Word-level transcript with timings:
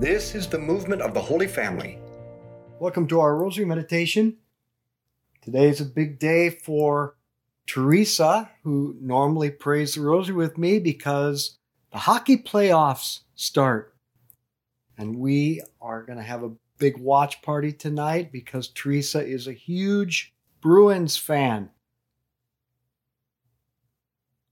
This 0.00 0.34
is 0.34 0.46
the 0.46 0.58
movement 0.58 1.02
of 1.02 1.12
the 1.12 1.20
Holy 1.20 1.46
Family. 1.46 1.98
Welcome 2.78 3.06
to 3.08 3.20
our 3.20 3.36
Rosary 3.36 3.66
Meditation. 3.66 4.38
Today 5.42 5.68
is 5.68 5.82
a 5.82 5.84
big 5.84 6.18
day 6.18 6.48
for 6.48 7.18
Teresa, 7.66 8.50
who 8.64 8.96
normally 8.98 9.50
prays 9.50 9.94
the 9.94 10.00
Rosary 10.00 10.36
with 10.36 10.56
me 10.56 10.78
because 10.78 11.58
the 11.92 11.98
hockey 11.98 12.38
playoffs 12.38 13.20
start. 13.34 13.94
And 14.96 15.18
we 15.18 15.60
are 15.82 16.02
going 16.02 16.16
to 16.16 16.24
have 16.24 16.44
a 16.44 16.52
big 16.78 16.96
watch 16.96 17.42
party 17.42 17.70
tonight 17.70 18.32
because 18.32 18.68
Teresa 18.68 19.22
is 19.22 19.46
a 19.46 19.52
huge 19.52 20.32
Bruins 20.62 21.18
fan. 21.18 21.68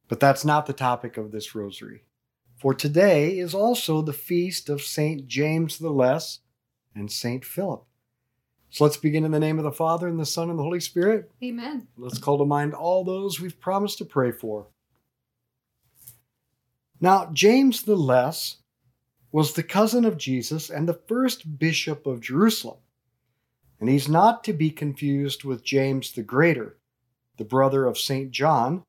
But 0.08 0.20
that's 0.20 0.44
not 0.44 0.66
the 0.66 0.74
topic 0.74 1.16
of 1.16 1.32
this 1.32 1.54
rosary. 1.54 2.02
For 2.58 2.74
today 2.74 3.38
is 3.38 3.54
also 3.54 4.02
the 4.02 4.12
feast 4.12 4.68
of 4.68 4.82
St. 4.82 5.28
James 5.28 5.78
the 5.78 5.90
Less 5.90 6.40
and 6.92 7.10
St. 7.10 7.44
Philip. 7.44 7.84
So 8.70 8.84
let's 8.84 8.96
begin 8.96 9.24
in 9.24 9.30
the 9.30 9.38
name 9.38 9.58
of 9.58 9.64
the 9.64 9.72
Father, 9.72 10.08
and 10.08 10.18
the 10.18 10.26
Son, 10.26 10.50
and 10.50 10.58
the 10.58 10.64
Holy 10.64 10.80
Spirit. 10.80 11.30
Amen. 11.42 11.86
Let's 11.96 12.18
call 12.18 12.36
to 12.38 12.44
mind 12.44 12.74
all 12.74 13.04
those 13.04 13.40
we've 13.40 13.60
promised 13.60 13.98
to 13.98 14.04
pray 14.04 14.32
for. 14.32 14.66
Now, 17.00 17.30
James 17.32 17.82
the 17.82 17.96
Less 17.96 18.56
was 19.30 19.52
the 19.52 19.62
cousin 19.62 20.04
of 20.04 20.18
Jesus 20.18 20.68
and 20.68 20.88
the 20.88 21.00
first 21.06 21.58
bishop 21.58 22.06
of 22.06 22.20
Jerusalem. 22.20 22.78
And 23.80 23.88
he's 23.88 24.08
not 24.08 24.42
to 24.44 24.52
be 24.52 24.70
confused 24.70 25.44
with 25.44 25.64
James 25.64 26.12
the 26.12 26.22
Greater, 26.22 26.76
the 27.36 27.44
brother 27.44 27.86
of 27.86 27.96
St. 27.96 28.32
John. 28.32 28.82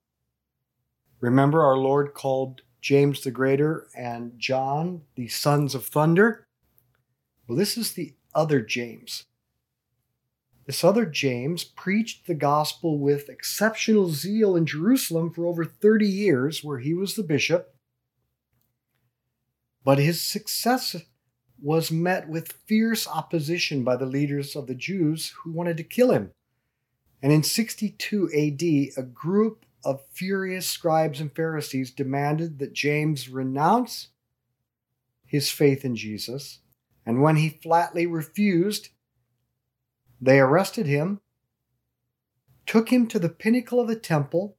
Remember, 1.21 1.61
our 1.63 1.77
Lord 1.77 2.15
called 2.15 2.63
James 2.81 3.21
the 3.21 3.31
Greater 3.31 3.87
and 3.95 4.37
John 4.37 5.01
the 5.15 5.27
sons 5.27 5.75
of 5.75 5.85
thunder? 5.85 6.45
Well, 7.47 7.57
this 7.57 7.77
is 7.77 7.93
the 7.93 8.13
other 8.33 8.61
James. 8.61 9.25
This 10.65 10.83
other 10.83 11.05
James 11.05 11.63
preached 11.63 12.27
the 12.27 12.35
gospel 12.35 12.99
with 12.99 13.27
exceptional 13.27 14.09
zeal 14.09 14.55
in 14.55 14.67
Jerusalem 14.67 15.33
for 15.33 15.47
over 15.47 15.65
30 15.65 16.05
years, 16.05 16.63
where 16.63 16.77
he 16.77 16.93
was 16.93 17.15
the 17.15 17.23
bishop. 17.23 17.73
But 19.83 19.97
his 19.97 20.21
success 20.21 20.95
was 21.59 21.91
met 21.91 22.29
with 22.29 22.53
fierce 22.67 23.07
opposition 23.07 23.83
by 23.83 23.95
the 23.95 24.05
leaders 24.05 24.55
of 24.55 24.67
the 24.67 24.75
Jews 24.75 25.33
who 25.41 25.51
wanted 25.51 25.77
to 25.77 25.83
kill 25.83 26.11
him. 26.11 26.31
And 27.21 27.33
in 27.33 27.41
62 27.43 28.25
AD, 28.27 29.03
a 29.03 29.07
group 29.07 29.65
of 29.83 30.01
furious 30.11 30.67
scribes 30.67 31.21
and 31.21 31.33
Pharisees 31.33 31.91
demanded 31.91 32.59
that 32.59 32.73
James 32.73 33.29
renounce 33.29 34.09
his 35.25 35.49
faith 35.49 35.85
in 35.85 35.95
Jesus. 35.95 36.59
And 37.05 37.21
when 37.21 37.37
he 37.37 37.49
flatly 37.49 38.05
refused, 38.05 38.89
they 40.21 40.39
arrested 40.39 40.85
him, 40.85 41.21
took 42.65 42.89
him 42.89 43.07
to 43.07 43.19
the 43.19 43.29
pinnacle 43.29 43.79
of 43.79 43.87
the 43.87 43.95
temple, 43.95 44.57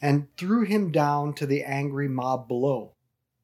and 0.00 0.28
threw 0.36 0.64
him 0.64 0.90
down 0.90 1.34
to 1.34 1.46
the 1.46 1.62
angry 1.62 2.08
mob 2.08 2.48
below. 2.48 2.94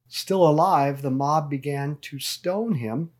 Still 0.07 0.47
alive, 0.47 1.01
the 1.01 1.11
mob 1.11 1.49
began 1.49 1.97
to 2.01 2.19
stone 2.19 2.75
him, 2.75 3.11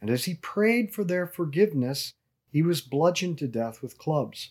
and 0.00 0.10
as 0.10 0.26
he 0.26 0.34
prayed 0.34 0.92
for 0.92 1.04
their 1.04 1.26
forgiveness, 1.26 2.12
he 2.50 2.62
was 2.62 2.80
bludgeoned 2.80 3.38
to 3.38 3.48
death 3.48 3.82
with 3.82 3.98
clubs. 3.98 4.50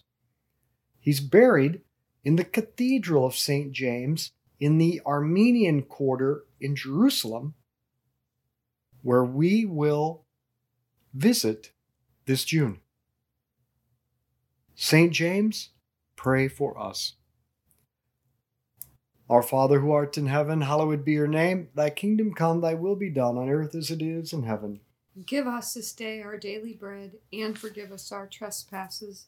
He's 1.00 1.20
buried 1.20 1.81
in 2.23 2.35
the 2.35 2.43
Cathedral 2.43 3.25
of 3.25 3.35
St. 3.35 3.71
James 3.71 4.31
in 4.59 4.77
the 4.77 5.02
Armenian 5.05 5.83
quarter 5.83 6.45
in 6.59 6.75
Jerusalem, 6.75 7.53
where 9.02 9.23
we 9.23 9.65
will 9.65 10.23
visit 11.13 11.71
this 12.25 12.45
June. 12.45 12.80
St. 14.75 15.11
James, 15.11 15.69
pray 16.15 16.47
for 16.47 16.80
us. 16.80 17.14
Our 19.30 19.42
Father 19.42 19.80
who 19.80 19.92
art 19.92 20.17
in 20.17 20.27
heaven, 20.27 20.61
hallowed 20.61 21.05
be 21.05 21.14
your 21.14 21.27
name. 21.27 21.69
Thy 21.75 21.89
kingdom 21.89 22.33
come, 22.33 22.61
thy 22.61 22.73
will 22.73 22.95
be 22.95 23.09
done 23.09 23.37
on 23.37 23.49
earth 23.49 23.75
as 23.75 23.89
it 23.92 24.02
is 24.02 24.33
in 24.33 24.43
heaven. 24.43 24.80
Give 25.25 25.48
us 25.48 25.73
this 25.73 25.93
day 25.93 26.21
our 26.21 26.37
daily 26.37 26.73
bread, 26.73 27.14
and 27.31 27.58
forgive 27.58 27.92
us 27.92 28.11
our 28.11 28.27
trespasses, 28.27 29.27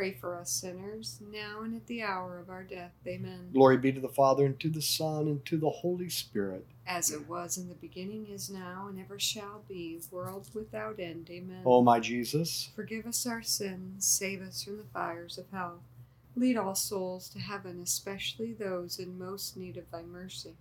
pray 0.00 0.12
for 0.14 0.34
us 0.34 0.50
sinners, 0.50 1.20
now 1.30 1.60
and 1.60 1.76
at 1.76 1.86
the 1.86 2.02
hour 2.02 2.38
of 2.38 2.48
our 2.48 2.62
death. 2.62 2.92
Amen. 3.06 3.50
Glory 3.52 3.76
be 3.76 3.92
to 3.92 4.00
the 4.00 4.08
Father, 4.08 4.46
and 4.46 4.58
to 4.58 4.70
the 4.70 4.80
Son, 4.80 5.28
and 5.28 5.44
to 5.44 5.58
the 5.58 5.68
Holy 5.68 6.08
Spirit. 6.08 6.64
As 6.86 7.10
it 7.10 7.28
was 7.28 7.58
in 7.58 7.68
the 7.68 7.74
beginning, 7.74 8.26
is 8.26 8.48
now, 8.48 8.86
and 8.88 8.98
ever 8.98 9.18
shall 9.18 9.62
be, 9.68 10.00
world 10.10 10.48
without 10.54 10.98
end. 10.98 11.28
Amen. 11.28 11.60
O 11.66 11.82
my 11.82 12.00
Jesus, 12.00 12.70
Forgive 12.74 13.04
us 13.04 13.26
our 13.26 13.42
sins, 13.42 14.06
save 14.06 14.40
us 14.40 14.62
from 14.62 14.78
the 14.78 14.84
fires 14.84 15.36
of 15.36 15.44
hell. 15.52 15.82
Lead 16.34 16.56
all 16.56 16.74
souls 16.74 17.28
to 17.28 17.38
heaven, 17.38 17.78
especially 17.82 18.54
those 18.54 18.98
in 18.98 19.18
most 19.18 19.54
need 19.54 19.76
of 19.76 19.90
thy 19.90 20.00
mercy. 20.00 20.54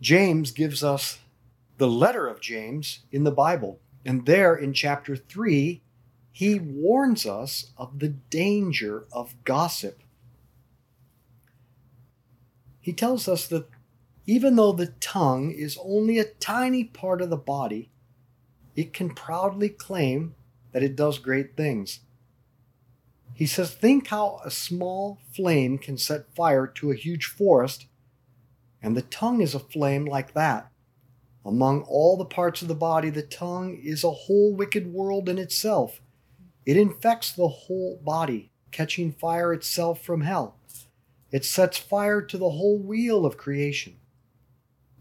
James 0.00 0.50
gives 0.50 0.82
us 0.82 1.18
the 1.76 1.88
letter 1.88 2.26
of 2.26 2.40
James 2.40 3.00
in 3.12 3.24
the 3.24 3.30
Bible. 3.30 3.80
And 4.06 4.24
there 4.24 4.56
in 4.56 4.72
chapter 4.72 5.14
3, 5.14 5.82
he 6.40 6.58
warns 6.58 7.26
us 7.26 7.66
of 7.76 7.98
the 7.98 8.08
danger 8.08 9.04
of 9.12 9.34
gossip. 9.44 10.02
He 12.80 12.94
tells 12.94 13.28
us 13.28 13.46
that 13.48 13.68
even 14.24 14.56
though 14.56 14.72
the 14.72 14.94
tongue 15.00 15.50
is 15.50 15.76
only 15.84 16.18
a 16.18 16.24
tiny 16.24 16.82
part 16.82 17.20
of 17.20 17.28
the 17.28 17.36
body, 17.36 17.90
it 18.74 18.94
can 18.94 19.10
proudly 19.10 19.68
claim 19.68 20.34
that 20.72 20.82
it 20.82 20.96
does 20.96 21.18
great 21.18 21.58
things. 21.58 22.00
He 23.34 23.44
says, 23.44 23.74
Think 23.74 24.06
how 24.06 24.40
a 24.42 24.50
small 24.50 25.18
flame 25.36 25.76
can 25.76 25.98
set 25.98 26.34
fire 26.34 26.66
to 26.66 26.90
a 26.90 26.96
huge 26.96 27.26
forest, 27.26 27.84
and 28.82 28.96
the 28.96 29.02
tongue 29.02 29.42
is 29.42 29.54
a 29.54 29.58
flame 29.58 30.06
like 30.06 30.32
that. 30.32 30.72
Among 31.44 31.82
all 31.82 32.16
the 32.16 32.24
parts 32.24 32.62
of 32.62 32.68
the 32.68 32.74
body, 32.74 33.10
the 33.10 33.20
tongue 33.20 33.78
is 33.84 34.02
a 34.02 34.10
whole 34.10 34.54
wicked 34.54 34.90
world 34.90 35.28
in 35.28 35.36
itself. 35.36 36.00
It 36.70 36.76
infects 36.76 37.32
the 37.32 37.48
whole 37.48 38.00
body, 38.00 38.52
catching 38.70 39.10
fire 39.10 39.52
itself 39.52 40.04
from 40.04 40.20
hell. 40.20 40.56
It 41.32 41.44
sets 41.44 41.78
fire 41.78 42.22
to 42.22 42.38
the 42.38 42.50
whole 42.50 42.78
wheel 42.78 43.26
of 43.26 43.36
creation. 43.36 43.96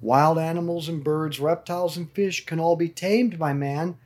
Wild 0.02 0.40
animals 0.40 0.90
and 0.90 1.04
birds, 1.04 1.40
reptiles 1.40 1.96
and 1.96 2.12
fish 2.12 2.44
can 2.48 2.60
all 2.60 2.76
be 2.76 2.90
tamed 2.90 3.38
by 3.38 3.54
man, 3.54 4.00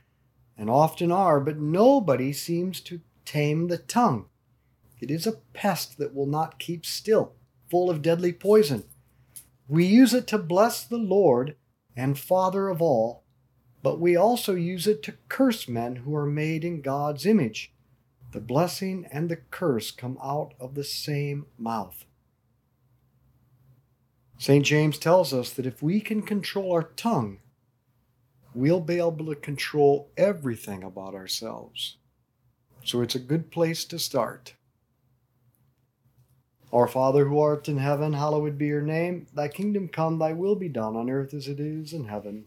and 0.58 0.68
often 0.68 1.10
are, 1.10 1.40
but 1.40 1.58
nobody 1.58 2.34
seems 2.34 2.80
to 2.80 3.00
tame 3.24 3.68
the 3.68 3.78
tongue. 3.78 4.26
It 5.00 5.10
is 5.10 5.26
a 5.26 5.40
pest 5.54 5.96
that 5.96 6.14
will 6.14 6.26
not 6.26 6.58
keep 6.58 6.84
still, 6.84 7.32
full 7.70 7.88
of 7.88 8.02
deadly 8.02 8.34
poison. 8.34 8.84
We 9.68 9.86
use 9.86 10.12
it 10.12 10.26
to 10.26 10.36
bless 10.36 10.84
the 10.84 10.98
Lord 10.98 11.56
and 11.96 12.18
Father 12.18 12.68
of 12.68 12.82
all, 12.82 13.23
but 13.84 14.00
we 14.00 14.16
also 14.16 14.54
use 14.54 14.86
it 14.86 15.02
to 15.02 15.12
curse 15.28 15.68
men 15.68 15.96
who 15.96 16.16
are 16.16 16.24
made 16.24 16.64
in 16.64 16.80
God's 16.80 17.26
image. 17.26 17.70
The 18.32 18.40
blessing 18.40 19.06
and 19.12 19.28
the 19.28 19.36
curse 19.36 19.90
come 19.90 20.16
out 20.24 20.54
of 20.58 20.74
the 20.74 20.82
same 20.82 21.44
mouth. 21.58 22.06
St. 24.38 24.64
James 24.64 24.96
tells 24.96 25.34
us 25.34 25.50
that 25.50 25.66
if 25.66 25.82
we 25.82 26.00
can 26.00 26.22
control 26.22 26.72
our 26.72 26.84
tongue, 26.96 27.40
we'll 28.54 28.80
be 28.80 28.96
able 28.96 29.26
to 29.26 29.34
control 29.34 30.10
everything 30.16 30.82
about 30.82 31.14
ourselves. 31.14 31.98
So 32.84 33.02
it's 33.02 33.14
a 33.14 33.18
good 33.18 33.50
place 33.50 33.84
to 33.84 33.98
start. 33.98 34.54
Our 36.72 36.88
Father 36.88 37.26
who 37.26 37.38
art 37.38 37.68
in 37.68 37.76
heaven, 37.76 38.14
hallowed 38.14 38.56
be 38.56 38.66
your 38.66 38.80
name. 38.80 39.26
Thy 39.34 39.48
kingdom 39.48 39.88
come, 39.88 40.18
thy 40.18 40.32
will 40.32 40.56
be 40.56 40.70
done 40.70 40.96
on 40.96 41.10
earth 41.10 41.34
as 41.34 41.48
it 41.48 41.60
is 41.60 41.92
in 41.92 42.06
heaven. 42.06 42.46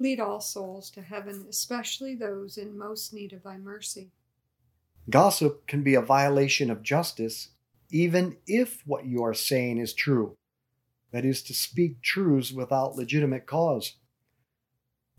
Lead 0.00 0.18
all 0.18 0.40
souls 0.40 0.90
to 0.90 1.02
heaven, 1.02 1.46
especially 1.48 2.16
those 2.16 2.56
in 2.56 2.76
most 2.76 3.12
need 3.12 3.32
of 3.32 3.44
thy 3.44 3.56
mercy. 3.56 4.10
Gossip 5.08 5.66
can 5.68 5.82
be 5.82 5.94
a 5.94 6.00
violation 6.00 6.70
of 6.70 6.82
justice, 6.82 7.50
even 7.90 8.38
if 8.46 8.82
what 8.84 9.06
you 9.06 9.22
are 9.22 9.34
saying 9.34 9.78
is 9.78 9.94
true 9.94 10.36
that 11.12 11.24
is, 11.24 11.42
to 11.42 11.54
speak 11.54 12.02
truths 12.02 12.52
without 12.52 12.96
legitimate 12.96 13.46
cause. 13.46 13.96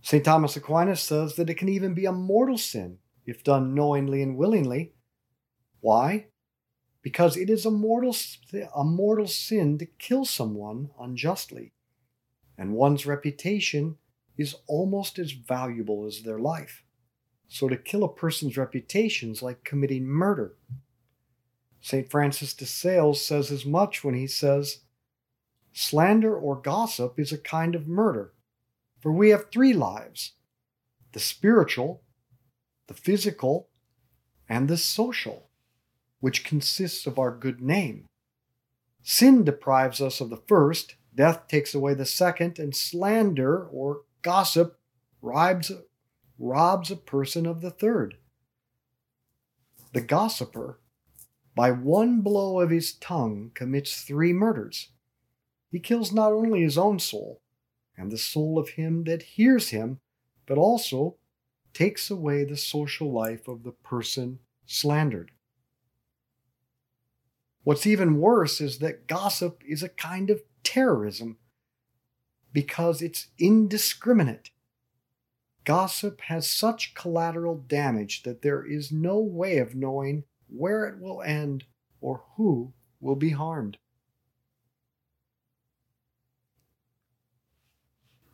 St. 0.02 0.24
Thomas 0.24 0.56
Aquinas 0.56 1.02
says 1.02 1.36
that 1.36 1.50
it 1.50 1.56
can 1.56 1.70
even 1.70 1.94
be 1.94 2.06
a 2.06 2.12
mortal 2.12 2.58
sin 2.58 2.98
if 3.26 3.44
done 3.44 3.76
knowingly 3.76 4.22
and 4.22 4.38
willingly. 4.38 4.94
Why? 5.80 6.28
Because 7.02 7.38
it 7.38 7.50
is 7.50 7.66
a 7.66 7.72
mortal, 7.72 8.16
a 8.76 8.84
mortal 8.84 9.28
sin 9.28 9.78
to 9.80 9.86
kill 9.86 10.26
someone 10.26 10.90
unjustly, 11.00 11.74
and 12.58 12.74
one's 12.74 13.06
reputation 13.06 13.98
is 14.38 14.56
almost 14.68 15.20
as 15.20 15.32
valuable 15.32 16.06
as 16.06 16.22
their 16.22 16.40
life. 16.40 16.84
So 17.48 17.68
to 17.68 17.78
kill 17.78 18.04
a 18.04 18.14
person's 18.14 18.58
reputation 18.58 19.32
is 19.32 19.42
like 19.42 19.64
committing 19.64 20.06
murder. 20.06 20.56
St. 21.82 22.10
Francis 22.10 22.54
de 22.54 22.66
Sales 22.66 23.24
says 23.24 23.52
as 23.52 23.66
much 23.66 24.04
when 24.04 24.14
he 24.14 24.28
says, 24.28 24.82
Slander 25.74 26.36
or 26.36 26.56
gossip 26.56 27.20
is 27.20 27.32
a 27.32 27.38
kind 27.38 27.76
of 27.76 27.88
murder, 27.88 28.34
for 29.00 29.12
we 29.12 29.30
have 29.30 29.52
three 29.52 29.74
lives 29.74 30.34
the 31.14 31.20
spiritual, 31.20 32.04
the 32.88 32.94
physical, 32.94 33.68
and 34.48 34.70
the 34.70 34.78
social, 34.78 35.50
which 36.22 36.46
consists 36.46 37.06
of 37.06 37.20
our 37.20 37.36
good 37.36 37.62
name. 37.62 38.06
Sin 39.04 39.44
deprives 39.44 40.00
us 40.00 40.22
of 40.22 40.30
the 40.30 40.42
first 40.48 40.96
Death 41.14 41.48
takes 41.48 41.76
away 41.76 41.94
the 41.94 42.06
second, 42.06 42.58
and 42.58 42.76
slander 42.76 43.66
or 43.66 44.02
gossip 44.22 44.80
robs, 45.22 45.72
robs 46.38 46.92
a 46.92 46.96
person 46.96 47.46
of 47.46 47.62
the 47.62 47.72
third. 47.72 48.16
The 49.94 50.02
gossiper, 50.02 50.80
by 51.56 51.72
one 51.72 52.22
blow 52.22 52.60
of 52.60 52.70
his 52.70 52.94
tongue, 52.94 53.52
commits 53.54 54.02
three 54.02 54.34
murders. 54.34 54.90
He 55.70 55.80
kills 55.80 56.12
not 56.12 56.32
only 56.32 56.62
his 56.62 56.78
own 56.78 57.00
soul 57.00 57.42
and 57.98 58.12
the 58.12 58.18
soul 58.18 58.58
of 58.58 58.70
him 58.70 59.04
that 59.06 59.24
hears 59.24 59.70
him, 59.70 60.00
but 60.46 60.58
also 60.58 61.18
takes 61.74 62.10
away 62.10 62.44
the 62.44 62.58
social 62.58 63.12
life 63.12 63.48
of 63.48 63.64
the 63.64 63.72
person 63.72 64.40
slandered. 64.66 65.32
What's 67.64 67.86
even 67.86 68.20
worse 68.20 68.60
is 68.60 68.80
that 68.80 69.08
gossip 69.08 69.62
is 69.68 69.84
a 69.84 69.90
kind 69.90 70.30
of 70.30 70.42
terrorism 70.64 71.38
because 72.54 73.02
it's 73.02 73.28
indiscriminate. 73.38 74.50
Gossip 75.64 76.22
has 76.22 76.50
such 76.50 76.96
collateral 76.96 77.56
damage 77.56 78.24
that 78.24 78.42
there 78.42 78.66
is 78.66 78.92
no 78.92 79.20
way 79.20 79.58
of 79.58 79.76
knowing 79.76 80.24
where 80.50 80.86
it 80.86 81.00
will 81.00 81.22
end 81.22 81.66
or 82.02 82.24
who 82.36 82.74
will 83.00 83.16
be 83.16 83.30
harmed. 83.30 83.78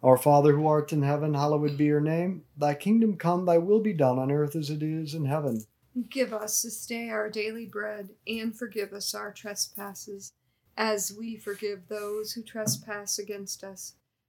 Our 0.01 0.17
Father 0.17 0.53
who 0.53 0.67
art 0.67 0.93
in 0.93 1.01
heaven, 1.01 1.33
hallowed 1.33 1.77
be 1.77 1.85
your 1.85 1.99
name. 1.99 2.43
Thy 2.55 2.75
kingdom 2.75 3.17
come, 3.17 3.45
thy 3.45 3.57
will 3.57 3.81
be 3.81 3.93
done 3.93 4.19
on 4.19 4.31
earth 4.31 4.55
as 4.55 4.69
it 4.69 4.81
is 4.81 5.13
in 5.13 5.25
heaven. 5.25 5.65
Give 6.09 6.33
us 6.33 6.61
this 6.61 6.85
day 6.85 7.09
our 7.09 7.29
daily 7.29 7.65
bread, 7.65 8.11
and 8.27 8.55
forgive 8.55 8.93
us 8.93 9.13
our 9.13 9.33
trespasses, 9.33 10.31
as 10.77 11.11
we 11.17 11.35
forgive 11.35 11.87
those 11.87 12.31
who 12.31 12.43
trespass 12.43 13.17
against 13.17 13.63
us. 13.63 13.96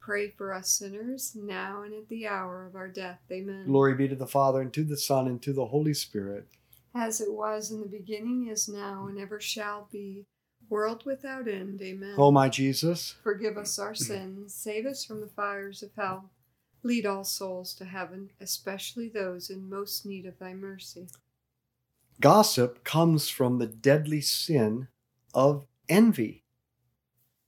pray 0.00 0.30
for 0.30 0.52
us 0.52 0.70
sinners, 0.70 1.36
now 1.40 1.82
and 1.82 1.94
at 1.94 2.08
the 2.08 2.26
hour 2.26 2.66
of 2.66 2.74
our 2.74 2.88
death. 2.88 3.20
Amen. 3.30 3.66
Glory 3.66 3.94
be 3.94 4.08
to 4.08 4.16
the 4.16 4.26
Father, 4.26 4.60
and 4.60 4.72
to 4.72 4.82
the 4.82 4.96
Son, 4.96 5.26
and 5.28 5.40
to 5.42 5.52
the 5.52 5.66
Holy 5.66 5.94
Spirit. 5.94 6.48
As 6.94 7.20
it 7.20 7.32
was 7.32 7.70
in 7.70 7.80
the 7.80 7.86
beginning, 7.86 8.48
is 8.48 8.68
now, 8.68 9.06
and 9.06 9.18
ever 9.18 9.40
shall 9.40 9.88
be, 9.92 10.24
world 10.68 11.04
without 11.04 11.46
end. 11.46 11.80
Amen. 11.82 12.14
O 12.16 12.30
my 12.30 12.48
Jesus, 12.48 13.14
Forgive 13.22 13.56
us 13.56 13.78
our 13.78 13.94
sins, 13.94 14.54
save 14.54 14.86
us 14.86 15.04
from 15.04 15.20
the 15.20 15.28
fires 15.28 15.82
of 15.82 15.90
hell. 15.96 16.30
Lead 16.82 17.04
all 17.04 17.24
souls 17.24 17.74
to 17.74 17.84
heaven, 17.84 18.30
especially 18.40 19.08
those 19.08 19.50
in 19.50 19.68
most 19.68 20.06
need 20.06 20.24
of 20.24 20.38
thy 20.38 20.54
mercy. 20.54 21.06
gossip 22.20 22.84
comes 22.84 23.28
from 23.28 23.58
the 23.58 23.66
deadly 23.66 24.20
sin 24.20 24.88
of 25.34 25.66
envy. 25.88 26.44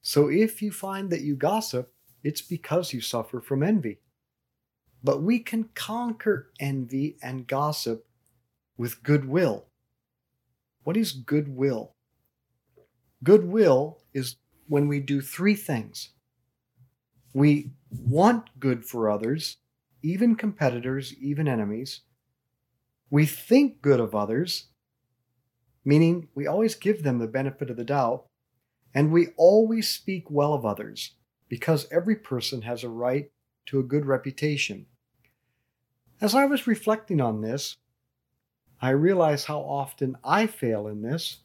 So 0.03 0.29
if 0.29 0.61
you 0.61 0.71
find 0.73 1.11
that 1.11 1.23
you 1.23 1.35
gossip, 1.37 1.92
it's 2.23 2.43
because 2.43 2.93
you 2.93 3.01
suffer 3.01 3.41
from 3.41 3.63
envy. 3.63 3.99
But 5.03 5.23
we 5.23 5.41
can 5.41 5.71
conquer 5.75 6.51
envy 6.61 7.17
and 7.23 7.47
gossip 7.47 8.07
with 8.77 9.03
goodwill. 9.03 9.67
What 10.85 10.97
is 10.97 11.13
goodwill? 11.13 11.95
Goodwill 13.25 13.99
is 14.15 14.37
when 14.69 14.89
we 14.89 15.01
do 15.01 15.21
three 15.21 15.55
things 15.55 16.11
we 17.33 17.71
want 17.91 18.61
good 18.61 18.85
for 18.85 19.11
others, 19.11 19.57
even 20.03 20.37
competitors, 20.37 21.15
even 21.19 21.49
enemies. 21.49 22.01
We 23.11 23.27
think 23.27 23.81
good 23.81 24.01
of 24.01 24.15
others, 24.15 24.69
meaning 25.85 26.29
we 26.35 26.47
always 26.47 26.75
give 26.75 27.03
them 27.03 27.19
the 27.19 27.27
benefit 27.27 27.71
of 27.71 27.77
the 27.77 27.85
doubt, 27.85 28.27
and 28.95 29.11
we 29.11 29.29
always 29.37 29.89
speak 29.89 30.31
well 30.31 30.53
of 30.53 30.67
others 30.67 31.15
because 31.53 31.87
every 31.93 32.17
person 32.17 32.63
has 32.63 32.83
a 32.83 32.89
right 32.89 33.31
to 33.67 33.79
a 33.79 33.83
good 33.83 34.07
reputation. 34.07 34.87
As 36.19 36.35
I 36.35 36.47
was 36.47 36.67
reflecting 36.67 37.21
on 37.21 37.43
this, 37.43 37.77
I 38.81 38.89
realize 38.89 39.45
how 39.45 39.59
often 39.59 40.17
I 40.25 40.47
fail 40.47 40.87
in 40.87 41.03
this, 41.03 41.41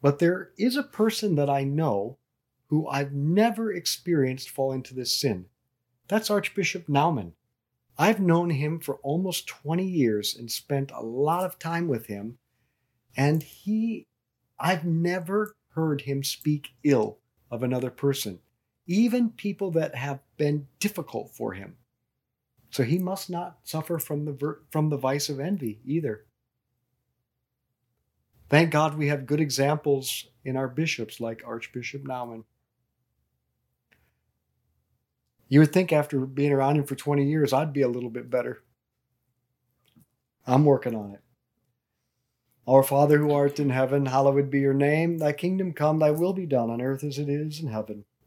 but 0.00 0.20
there 0.20 0.52
is 0.56 0.76
a 0.76 0.84
person 0.84 1.34
that 1.34 1.50
I 1.50 1.64
know 1.64 2.18
who 2.66 2.86
I've 2.86 3.12
never 3.12 3.72
experienced 3.72 4.48
fall 4.48 4.70
into 4.70 4.94
this 4.94 5.20
sin. 5.20 5.46
That's 6.06 6.30
Archbishop 6.30 6.86
Naumann. 6.86 7.32
I've 7.98 8.20
known 8.20 8.50
him 8.50 8.78
for 8.78 9.00
almost 9.02 9.48
20 9.48 9.84
years 9.84 10.36
and 10.36 10.52
spent 10.52 10.92
a 10.92 11.02
lot 11.02 11.44
of 11.44 11.58
time 11.58 11.88
with 11.88 12.06
him, 12.06 12.38
and 13.16 13.42
he, 13.42 14.06
I've 14.60 14.84
never 14.84 15.56
heard 15.70 16.02
him 16.02 16.22
speak 16.22 16.68
ill 16.84 17.18
of 17.50 17.64
another 17.64 17.90
person, 17.90 18.38
even 18.86 19.30
people 19.30 19.70
that 19.72 19.94
have 19.94 20.20
been 20.36 20.66
difficult 20.80 21.30
for 21.30 21.52
him. 21.52 21.76
So 22.70 22.82
he 22.82 22.98
must 22.98 23.28
not 23.30 23.58
suffer 23.64 23.98
from 23.98 24.24
the 24.24 24.58
from 24.70 24.88
the 24.88 24.96
vice 24.96 25.28
of 25.28 25.38
envy 25.38 25.80
either. 25.84 26.24
Thank 28.48 28.70
God 28.70 28.96
we 28.96 29.08
have 29.08 29.26
good 29.26 29.40
examples 29.40 30.26
in 30.44 30.56
our 30.56 30.68
bishops 30.68 31.20
like 31.20 31.42
Archbishop 31.46 32.02
Naumann. 32.04 32.44
You 35.48 35.60
would 35.60 35.72
think 35.72 35.92
after 35.92 36.20
being 36.20 36.52
around 36.52 36.76
him 36.76 36.84
for 36.84 36.94
20 36.94 37.24
years, 37.24 37.52
I'd 37.52 37.74
be 37.74 37.82
a 37.82 37.88
little 37.88 38.10
bit 38.10 38.30
better. 38.30 38.62
I'm 40.46 40.64
working 40.64 40.94
on 40.94 41.12
it. 41.12 41.20
Our 42.66 42.82
Father 42.82 43.18
who 43.18 43.32
art 43.32 43.58
in 43.58 43.70
heaven, 43.70 44.06
hallowed 44.06 44.50
be 44.50 44.60
your 44.60 44.74
name. 44.74 45.18
Thy 45.18 45.32
kingdom 45.32 45.72
come, 45.72 45.98
thy 45.98 46.10
will 46.10 46.32
be 46.32 46.46
done 46.46 46.70
on 46.70 46.80
earth 46.80 47.04
as 47.04 47.18
it 47.18 47.28
is 47.28 47.60
in 47.60 47.68
heaven. 47.68 48.04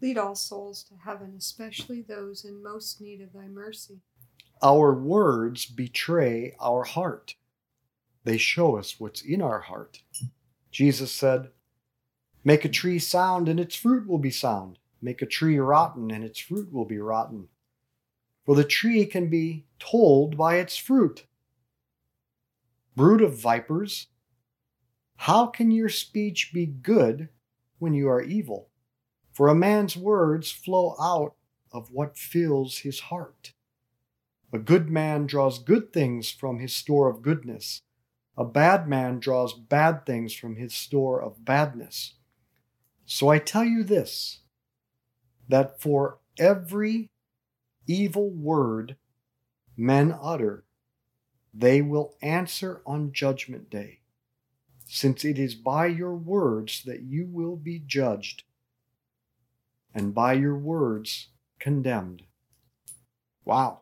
Lead 0.00 0.18
all 0.18 0.34
souls 0.34 0.84
to 0.84 0.94
heaven, 0.94 1.34
especially 1.38 2.02
those 2.02 2.44
in 2.44 2.62
most 2.62 3.00
need 3.00 3.20
of 3.20 3.32
thy 3.32 3.46
mercy. 3.48 4.00
our 4.62 4.92
words 4.94 5.66
betray 5.66 6.54
our 6.60 6.84
heart. 6.84 7.36
They 8.24 8.36
show 8.36 8.76
us 8.76 8.98
what's 9.00 9.22
in 9.22 9.40
our 9.40 9.60
heart. 9.60 10.02
Jesus 10.70 11.12
said, 11.12 11.50
Make 12.44 12.64
a 12.64 12.68
tree 12.68 12.98
sound, 12.98 13.48
and 13.48 13.58
its 13.58 13.74
fruit 13.74 14.06
will 14.06 14.18
be 14.18 14.30
sound. 14.30 14.78
Make 15.00 15.22
a 15.22 15.26
tree 15.26 15.58
rotten, 15.58 16.10
and 16.10 16.24
its 16.24 16.38
fruit 16.38 16.72
will 16.72 16.84
be 16.84 16.98
rotten. 16.98 17.48
For 18.44 18.54
the 18.54 18.64
tree 18.64 19.06
can 19.06 19.30
be 19.30 19.66
told 19.78 20.36
by 20.36 20.56
its 20.56 20.76
fruit. 20.76 21.24
Brood 22.96 23.22
of 23.22 23.38
vipers, 23.38 24.08
how 25.16 25.46
can 25.46 25.70
your 25.70 25.88
speech 25.88 26.50
be 26.52 26.66
good 26.66 27.28
when 27.78 27.94
you 27.94 28.08
are 28.08 28.22
evil? 28.22 28.68
For 29.38 29.46
a 29.46 29.54
man's 29.54 29.96
words 29.96 30.50
flow 30.50 30.96
out 31.00 31.36
of 31.70 31.92
what 31.92 32.18
fills 32.18 32.78
his 32.78 32.98
heart. 32.98 33.52
A 34.52 34.58
good 34.58 34.90
man 34.90 35.28
draws 35.28 35.60
good 35.60 35.92
things 35.92 36.28
from 36.28 36.58
his 36.58 36.74
store 36.74 37.08
of 37.08 37.22
goodness. 37.22 37.82
A 38.36 38.44
bad 38.44 38.88
man 38.88 39.20
draws 39.20 39.54
bad 39.54 40.04
things 40.04 40.34
from 40.34 40.56
his 40.56 40.74
store 40.74 41.22
of 41.22 41.44
badness. 41.44 42.14
So 43.06 43.28
I 43.28 43.38
tell 43.38 43.62
you 43.62 43.84
this 43.84 44.40
that 45.48 45.80
for 45.80 46.18
every 46.36 47.08
evil 47.86 48.30
word 48.30 48.96
men 49.76 50.18
utter, 50.20 50.64
they 51.54 51.80
will 51.80 52.16
answer 52.20 52.82
on 52.84 53.12
Judgment 53.12 53.70
Day, 53.70 54.00
since 54.84 55.24
it 55.24 55.38
is 55.38 55.54
by 55.54 55.86
your 55.86 56.16
words 56.16 56.82
that 56.86 57.02
you 57.02 57.24
will 57.24 57.54
be 57.54 57.78
judged, 57.78 58.42
and 59.94 60.14
by 60.14 60.34
your 60.34 60.56
words 60.56 61.28
condemned. 61.58 62.22
Wow. 63.44 63.80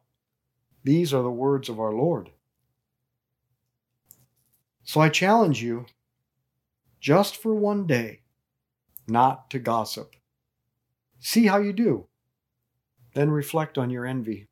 These 0.84 1.12
are 1.12 1.22
the 1.22 1.30
words 1.30 1.68
of 1.68 1.80
our 1.80 1.92
Lord. 1.92 2.30
So 4.84 5.00
I 5.00 5.08
challenge 5.08 5.62
you, 5.62 5.86
just 7.00 7.36
for 7.36 7.54
one 7.54 7.86
day, 7.86 8.20
not 9.08 9.50
to 9.50 9.58
gossip. 9.58 10.14
See 11.18 11.46
how 11.46 11.58
you 11.58 11.72
do. 11.72 12.06
Then 13.14 13.30
reflect 13.30 13.78
on 13.78 13.90
your 13.90 14.06
envy. 14.06 14.46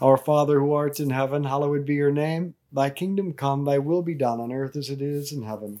Our 0.00 0.16
Father 0.16 0.60
who 0.60 0.72
art 0.72 0.98
in 0.98 1.10
heaven, 1.10 1.44
hallowed 1.44 1.84
be 1.84 1.94
your 1.94 2.10
name. 2.10 2.54
Thy 2.72 2.88
kingdom 2.88 3.34
come, 3.34 3.64
thy 3.64 3.78
will 3.78 4.02
be 4.02 4.14
done 4.14 4.40
on 4.40 4.50
earth 4.50 4.74
as 4.76 4.88
it 4.88 5.02
is 5.02 5.32
in 5.32 5.42
heaven. 5.42 5.80